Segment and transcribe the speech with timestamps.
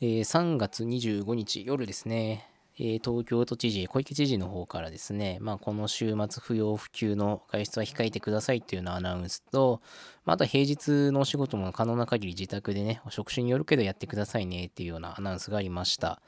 [0.00, 2.48] えー、3月25日夜ですね、
[2.78, 9.82] えー、東京都知事、小池知事の方からですね、まあ、この週末不要不急の外出は控えてくださいっていうようなアナウンスと、
[10.24, 16.22] まあ、あと平日のお仕事も可能な限り自宅でね、職種によるけどやってくださいねっていうようなアナウンスがありました。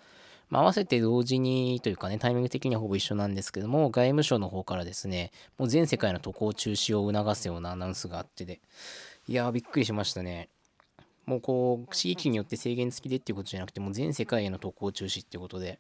[0.49, 8.61] まあ、合わせて同時にというかね、タイミング的にはほぼ一緒なんですけども、外務省の方からですね、もう全世界の渡航中止を促すようなアナウンスがあってで、
[9.29, 10.49] いやーびっくりしましたね。
[11.27, 15.79] もうこう、地域によって制限付きでっていうことじゃなくて、もう全世界への渡航中止っていうことで、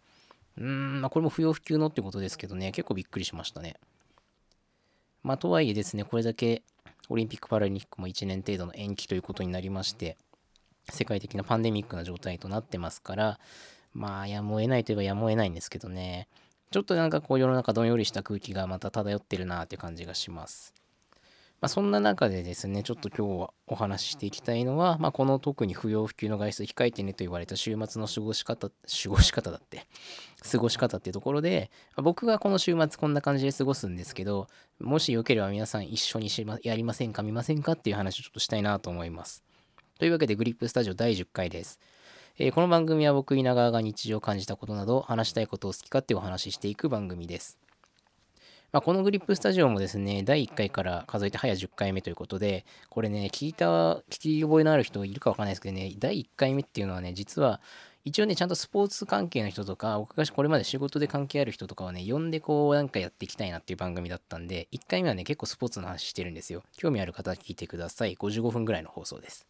[0.57, 3.77] うーん、まあこれも不要不急のってことですけどね、結構びっくりしましたね。
[5.23, 6.63] まあとはいえですね、これだけ
[7.09, 10.17] オリンピック・パラリンピックも1年程度の延期ということになりまして、
[10.89, 13.41] 世界的なパンデミックな状態となってますから、
[13.93, 16.29] まあやむを得ないといえばやむを得ないんですけどね、
[16.71, 20.73] ちょっとなんかこう世の中どんよりした空気がまた漂ってるなって感じがします。
[21.61, 28.75] まあ、そんな中でですね、ちょっと今日はお話ししていきたいのは、まあ、この特に不要不急の外出控えてねと言われた週末の過ごし方、過
[29.09, 29.87] ごし方だって、
[30.51, 34.47] 過ごし方っていうところで、まあ、僕がこの週末こんな感じで過ごすんですけど、
[34.79, 39.45] もしよければ皆さん一緒にし、ま、やりませんか見ませんかっていう話をちょっとしたいなと思います。
[39.99, 41.79] というわけで、グリップスタジオ第10回です。
[42.39, 47.59] えー、この番組は僕稲川が日常を感じたことなど話したいことを好き勝手お話ししていく番組です。
[48.73, 57.61] まあ、このグリップスタジオもですね、第1回から数えて早10回目ということで、これね、聞いた、聞き覚えのある人いるかわかんないですけどね、第1回目っていうのはね、実は、
[58.05, 66.63] 一応ね、ちゃんとスポーツ関係の人とか、僕がこれまで仕事で関係ある人とかをね、呼んでこう、なんかやっていきたいなっていう番組だったんで、1回目はね、結構スポーツの話してるんですよ。
[66.77, 68.15] 興味ある方は聞いてください。
[68.15, 69.49] 55分ぐらいの放送です。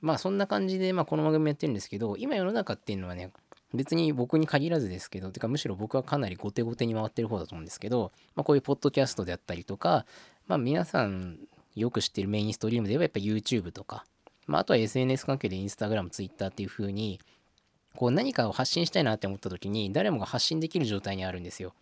[0.00, 3.32] まあそんな感じで、まあこの番組やってるんですけど、今世の中っていうのはね、
[3.74, 10.06] 別に僕に限らずですけど、てかむしろ僕はかなり後手後手に回ってる方だと思うんですけど、まあ、こういうポッドキャストであったりとか、
[10.46, 11.38] まあ、皆さん
[11.74, 14.04] よく知ってるメインストリームで言えばやっぱ YouTube とか、
[14.46, 17.20] まあ、あとは SNS 関係で Instagram、Twitter っていう風に、
[17.96, 21.72] こう何かを発信したいなって思った時に誰もが発信できる状態にあるんですよ。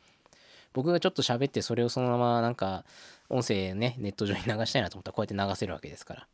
[0.72, 2.84] 僕がちょっと喋ってそれをそのままなんか
[3.28, 6.26] 音声ね、ネット上に流したいなと思ったらこうやって流せるわけですから。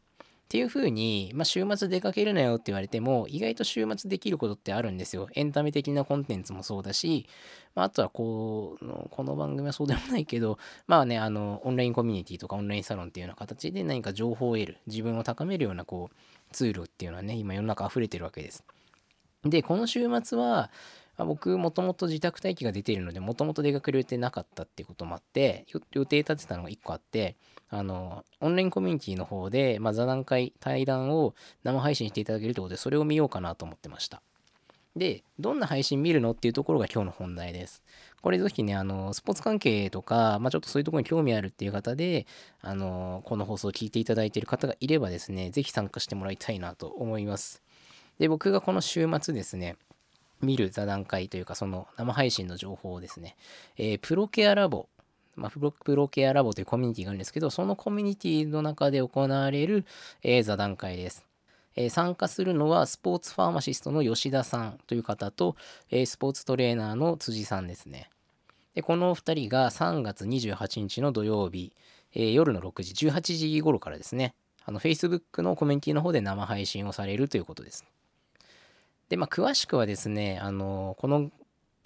[0.51, 5.29] っていう風に、まあ、週末出かけるなよって言われても、意外と週末できることってあるんですよ。
[5.35, 7.29] エンタメ的なコンテンツもそうだし、
[7.77, 16.17] まあ、あとはこう、この番組はそうでもないけど、まあね、あの、オンラインコミュニティとかオンラインサロンっていうような形で何か情報を得る、自分を高めるようなこう、
[16.51, 18.65] ツールっていうのはね、今世の中溢れてるわけです。
[19.45, 20.73] で、この週末は、
[21.21, 27.37] まあ、僕、もともと自宅待機が出ているので、もともと出かける予定なかったっていうこともあって、予定立てたのが1個あって、
[27.69, 34.23] あの、オンラインコミュニティの方で、まあ、座談会、対談を生配信していただけるということで、それを見ようかなと思ってました。
[34.97, 37.83] で、どんな配信見るのっていうところが今日の本題です。
[38.23, 42.27] これぜひね、あの、スポーツ関係とか、まあ、ちょっとそういうところに興味あるっていう方で、
[42.63, 47.63] あの、この放送を聞いていただいている方がいればですね、ぜひ参加してもらいたいなと思います。
[48.19, 49.77] で、僕がこの週末ですね、
[50.43, 53.37] 見る座談会というか、その生配信の情報をですね、
[53.77, 54.89] えー、プロケアラボ、
[55.37, 59.85] まあ、プロケアラボというコミュニティがあるんですけど、そのコミュニティの中で行われる、
[60.23, 61.25] えー、座談会です。
[61.77, 65.57] えー、参加するのはスポーツファーマシストの吉田さんという方と、
[65.91, 68.11] え、スポーツトレーナーの辻さんですね。
[68.75, 71.73] で、この2人が3月28日の土曜日、
[72.15, 74.35] えー、夜の6時、18時頃からですね、
[74.65, 77.85] あの Facebook のコミュニティの方で生配信をされるということです。
[79.11, 81.31] で、まあ、詳しくはですね、あの、この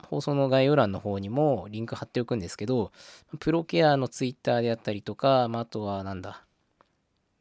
[0.04, 2.92] 放送の概要欄の方にもリンク貼っておくんですけど、
[3.40, 6.44] プロケアのツイッターであったりとか、まあ、あとはなんだ、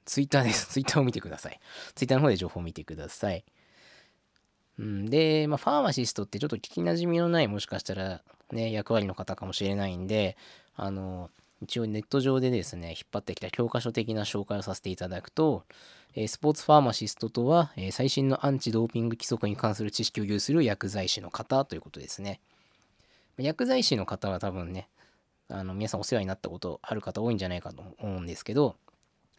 [0.06, 0.68] ツイッターです。
[0.72, 1.60] ツイッターを見てください。
[1.96, 3.44] ツイッターの方で情報を見てください。
[4.80, 10.38] うん、で、まあ、ファーマシストってちょっと聞きなじみのない、もしかしたらね、役割の方かもしれないんで、
[10.76, 11.30] あの、
[11.64, 15.64] 一応ネット上でですね、引っ張ってきた教科書的な紹介をさせていただくと、
[16.16, 22.40] えスポーツファーマシストとは、え最新のアンチドーピング規則に関する知識を有する薬剤師の方ということですね。
[23.38, 24.90] 薬剤師の方は多分ね、
[25.50, 28.76] あの皆さんお世話になったことある方多いんじゃないかと思うんですけど、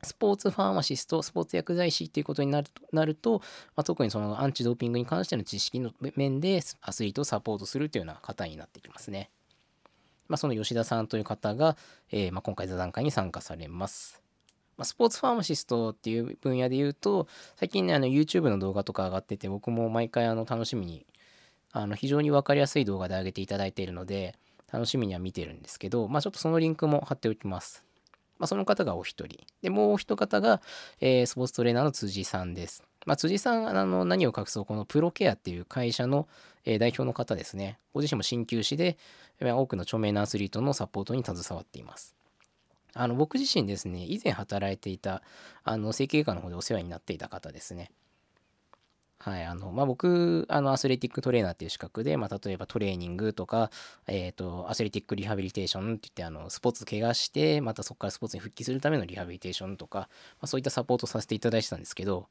[0.03, 3.39] スポーツファーマシスト、スポーツ薬剤師っていうことになると、なると
[3.77, 9.31] まあ、特にそのアンチドーピングに関しての知識の面でアスリートをサポートするというような方になってきますね。
[10.29, 11.77] まあ、その吉田さんという方が、
[12.11, 14.23] えー、まあ、今回座談会に参加されます。
[14.77, 21.07] まあ、スポーツファーマシストっていう分野で言うと、最近ね、あの YouTube の動画とか上がってて、僕も毎回あの楽しみに、
[21.73, 24.37] あの非常に分かりやすい動画で上げていただいているので、
[24.73, 27.85] 楽しみには見てるんですけど、まあちょっとそのリンクも貼っておきます。
[28.39, 29.39] まあその方がお一人。
[29.63, 30.61] で、もうお一方が、
[31.01, 32.83] えー、スポーツトレーナーの辻さんです。
[33.05, 36.29] まあ辻さん、あの何を隠そうこのプロケアっていう会社の、
[36.65, 37.79] え、代表の方ですね。
[37.93, 38.97] ご自身も鍼灸師で、
[39.41, 42.15] 多くの著名なアスリートのサポートに携わっています。
[42.95, 45.23] あの僕自身ですね、以前働いていた
[45.65, 47.91] あの整形外科の方でお世話になっていた方ですね。
[49.25, 53.71] はい、あの、まあ、僕、あの、アスレティックトレーナーっていう資格で、まあ、例えばトレーニングとか、
[54.07, 60.07] えっ、ー、と、アスレティックリハビリテーションって言って、あの、スポーツ怪我して、またそこからスポーツに復帰するためのリハビリテーションとか、ま
[60.43, 62.29] あ、そういったサポートさせていただいてたんですけど、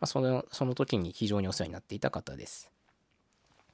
[0.00, 2.70] まあ、その、その時に非常にお世話になっていた方です。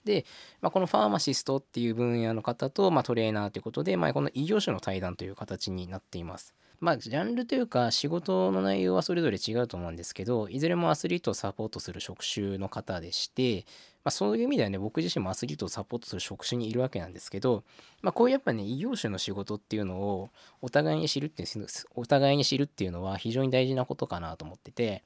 [0.05, 0.25] で、
[0.61, 6.55] まあ、このファーマシストっていう分野の方と、まあ、トレーナーということで、まあ、この異業種の対談という形になっています。
[6.78, 13.64] まあ、ジャンルというか仕事の内容はそれぞれ違うと思うんですけど、いずれもアスリートをサポートする職種の方でして、
[14.05, 17.64] まあ、そういう意味ではね、僕自身もアスリートをサポートする職種にいるわけなんですけど、
[18.02, 20.29] まあ、こういうやっぱね、異業種の仕事っていうのを
[20.61, 25.02] お互いに知るっていう、お互いに知るっていうのは非常に大事なことかなと思ってて、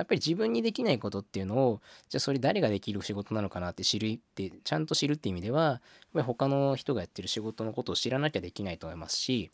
[0.00, 5.80] やっぱり自分にできないことっていうのを、じゃあそれ誰ができる仕事なのかなって知るって、ちゃんと知るって意味では、やっ
[6.14, 9.50] ぱり他の人がやってる仕事のことを知らなきゃできないと思いますし、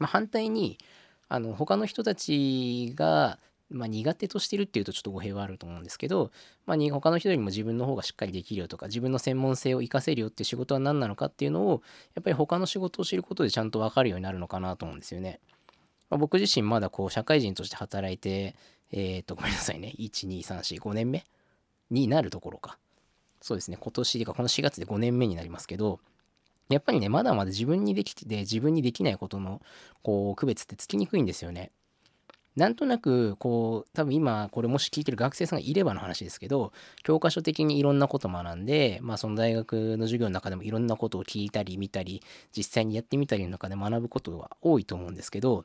[0.00, 0.78] まあ、反対に、
[1.28, 3.38] あの他の人たちが、
[3.70, 6.30] まあ、苦手としてるっていうとちょっと語弊はあると思うんですけど、
[6.66, 11.82] まあ、他の人よりも自分の方がしっかりできるよとか自分の専門性を活かせるよって仕事は何なのかっていうのを
[12.14, 15.40] やっぱり他の仕事を知ることでちゃんと分かるようになるのかなと思うんですよね。
[16.08, 18.56] まあ、僕自身まだこう社会人として働いて
[18.92, 19.94] えっ、ー、とごめんなさいね。
[19.98, 21.24] 12345年目
[21.90, 22.78] になるところか。
[23.40, 23.76] そうですね。
[23.80, 26.00] 今年かこの4月で5年目になりますけど
[26.68, 29.62] やっぱりね、まだまだ自分にできて、自分にできないことの、
[30.02, 31.70] こう、区別ってつきにくいんですよね。
[32.56, 36.72] なんとなく、こう、多分今、これもし聞いてる学生さんがいればの話ですけど、
[37.04, 42.22] 教科書的にいろんなこと学んで、まあ、その大学の授業の中でもいろんなことを聞いたり見たり、
[42.54, 45.64] 実際にやってみたりの中で学ぶことは多いと思うんですけど、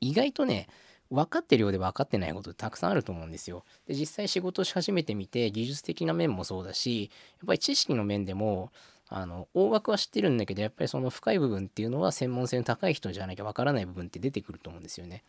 [0.00, 0.68] 意外とね、
[1.10, 3.64] 分かってるようで分かってないことたくさんあると思うんですよ。
[3.86, 8.70] で、実際仕事し始めてみて、技術的な面もそうだし、やっぱり知識の面でも、
[9.12, 15.24] あの大枠は知ってるんだけどやっぱりその深い部分っていうのは専門性の高い人じゃなきゃわからない部分って出てくると思うんですよね。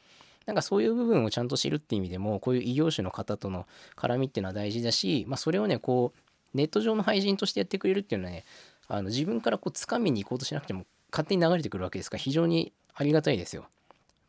[0.46, 8.44] なんかそういう部分をちゃんと知るっていう意味でもこういう異業種の方との絡みっていうのは大事だし、まあ、それをねこうネット上の配信としてやってくれるっていうのはね
[8.88, 13.66] あの自分からこう掴みに行こうとしなくても勝手に流れてくるわけですから非常にありがたいですよ。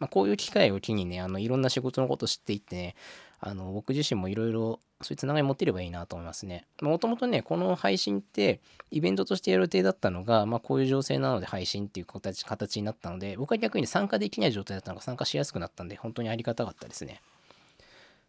[0.02, 2.96] まあ、こういう機会を機にねあのいろんな仕事のこと知っていってね
[3.38, 6.64] あの僕自身もいろいろそういうつながり持ってればいいなと思いますね。
[6.80, 8.60] もともとね、この配信って
[8.90, 17.20] イベントとしてやる予定だったのが、まあこういう情勢なので配信っていう形形になったので、僕は逆に参加できない状態だったのが参加しやすくなったんで、本当にありがたかったですね。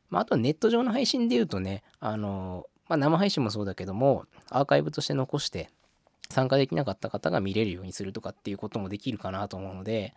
[0.09, 5.69] まああとネット上の配信で言うとね、あの、まあ生配信もそうだけども、アーカイブとして残して
[6.29, 10.15] 参加できなかった方が見れるようにするとかっていうこともできるかなと思うので、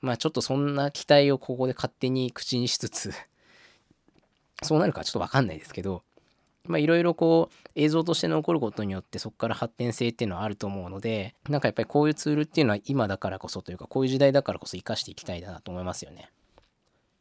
[0.00, 3.12] まあちょっとそんな期待をここで勝手に口にしつつ
[4.62, 6.02] そうなるかちょっとわかんないですけど、
[6.64, 16.30] まあいろいろこう映像として残ることによってそこから発展性っていうのはあると思うので、なんかやっぱりこういうツールっていうのは今だからこそというかこういう時代だからこそ活かしていきたいなと思いますよね。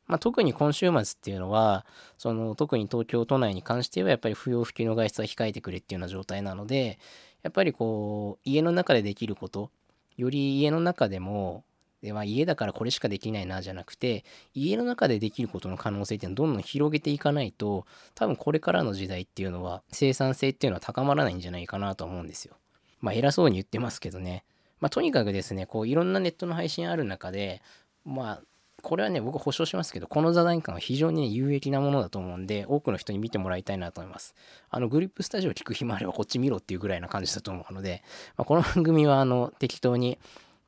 [0.07, 1.85] まあ、特に今週末っていうのは、
[2.17, 6.97] その特に東京都内に関してはやっぱり不要不急の外出は控えてくれっていうような状態なので、
[7.43, 9.69] やっぱりこう家の中でできること、
[10.15, 11.63] より家の中でも
[12.01, 14.23] で、まあ、家だからこれしかできないなじゃなくて
[14.53, 17.85] 家の中でできることの可能性っていうのをどんどん広げていかないと
[18.15, 22.55] 多分これからの時代っていうのは生産性っていうのは高まらないんじゃないかなと思うんですよ。
[23.01, 24.43] まあ偉そうに言ってますけどね。
[24.79, 27.61] まあとにかくですねこういろんなネットの配信ある中で
[28.05, 28.41] まあ
[28.83, 34.35] これはね、僕保証しますけど、この座談会は非常に、ね、有益なものだと思うんで、多くの人に見てもらいたいなと思います。
[34.69, 38.03] あの、グリップスタジオ聞く暇あればこっち見ろっていうぐらいな感じだと思うので、
[38.37, 40.19] まあ、この番組は、あの、適当に、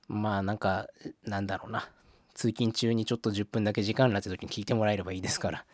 [0.10, 0.88] まあなんか、
[1.24, 1.88] なんだろうな。
[2.34, 5.66] 通勤中にちょっと10分だけ時間があった時に聞いてもらえればいいですから。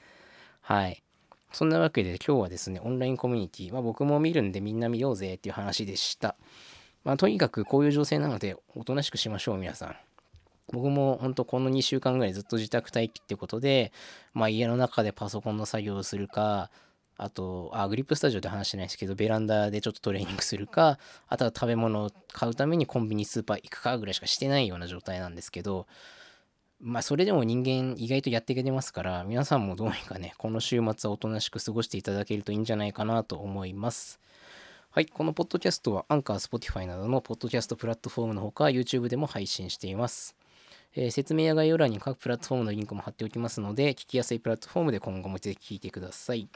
[0.61, 1.01] はい。
[1.51, 6.35] そんなわけで今日はですね、オンラインコミュニティ、まあ僕も見るんでみんな見ようぜっていう話でした。
[7.05, 9.95] まあとにかくこういう情勢なのでおとなしくしましょう皆さん。
[10.73, 13.93] 僕も本当この2週間ぐらいずっと自宅待機ってことで、
[14.33, 16.71] まあ家の中でパソコンの作業をするか、
[17.17, 25.87] あと、あ、グリップスタジオで話してないですけど、ベランダでちょっとトレーニングするか、 あとは食べ物を買うためにコンビニスーパー行くかぐらいしかしてないような状態なんですけど、
[26.81, 34.19] まあそれでも人間意外とやっていけてますから、皆さんもどうにかね、この週末はおとなしく過ごしていただけるといいんじゃないかなと思います。
[34.91, 40.35] はい、このポッドキャストはアンカー、 Spotify などのポッドキャストプラットフォームのほか YouTube でも配信しています。
[40.95, 46.47] えー、説明や概要欄に各プラットフォームのリンクも貼っておきますので、聞きやすいプラットフォームで今後もぜひ聞いてください。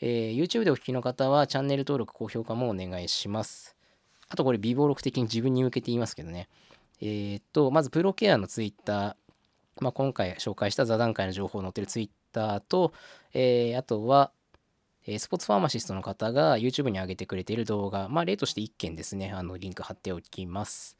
[0.00, 3.76] えー、YouTube でお聞きの方はチャンネル登録、高評価もお願いします。
[4.28, 6.48] あとこれ、備忘録的に自分に向けて言いますけどね。
[7.00, 9.16] えー、っと、まずプロケアの Twitter、
[9.80, 12.92] まあ、今回紹介した座談会の情報を載ってる Twitter と、
[13.34, 14.30] えー、あとは、
[15.06, 20.96] えスポーツファーマシストの方が YouTube に上げてくれている動画、まあ、例として1件ですね、あのリンク貼っておきます。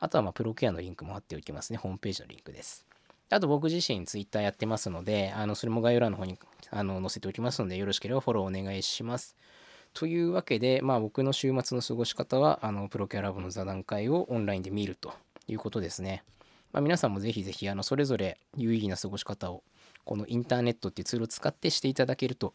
[0.00, 2.87] あとは、まあプロケアのリンクも貼っておきますね、ホームページのリンクです。
[3.30, 6.38] あと僕自身 Twitter やってますので、あのそれも概要欄の方に
[6.70, 9.36] あの載せておきますので、よろしければフォローお願いします。
[9.94, 15.12] というわけで、まあ僕の週末の過ごし方は、あのプロキャラボの座談会をオンラインで見ると
[15.46, 16.22] いうことですね。
[16.72, 19.62] まあ、皆さんもぜひぜひ、あのそれぞれ有意義な過ごし方を、
[20.04, 22.54] このインターネットっていうツールを使ってしていただけると、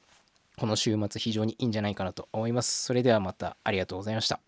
[0.57, 2.83] この週末非常にいいんじゃないかなと思います。
[2.85, 4.39] それではまたありがとうございました。